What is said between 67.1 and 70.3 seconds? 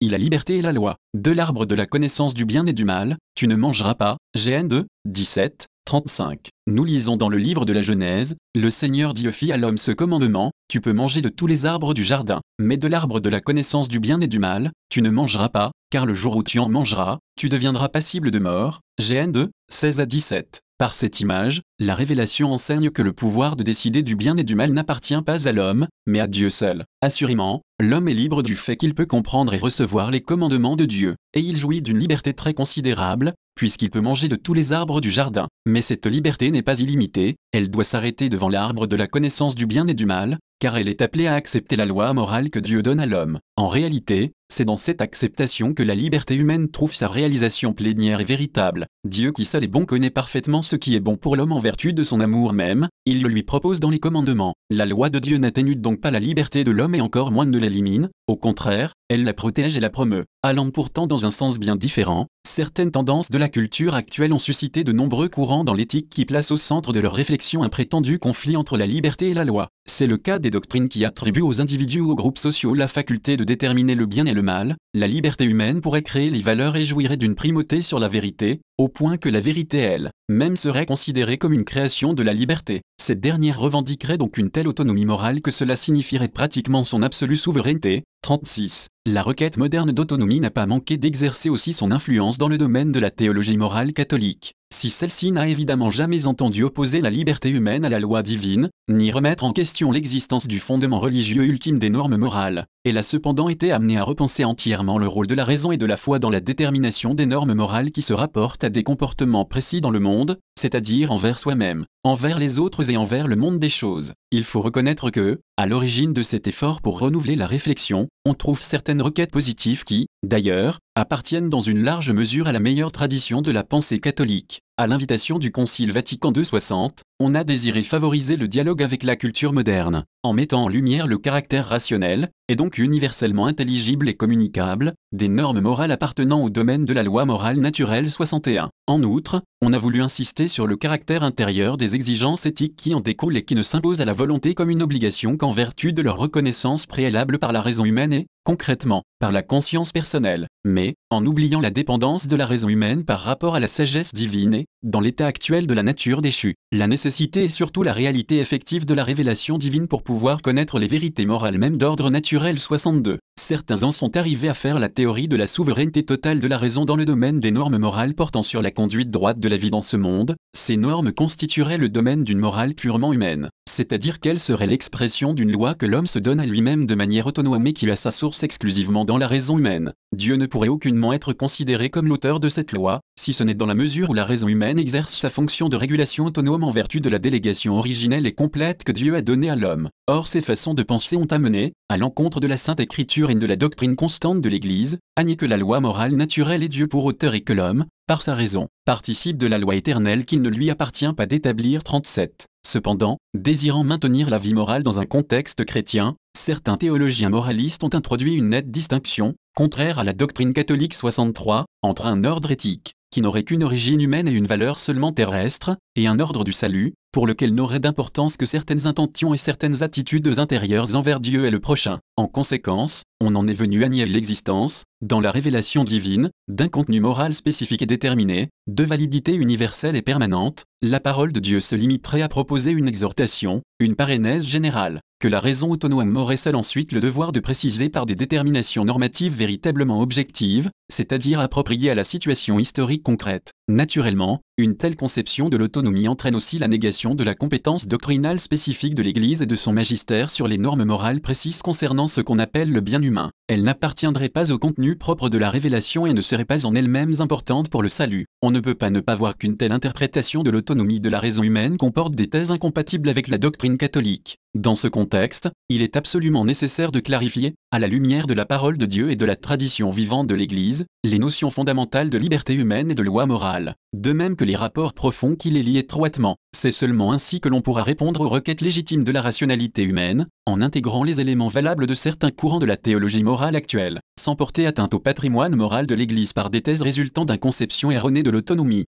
réflexion un prétendu conflit entre la liberté et la loi. C'est le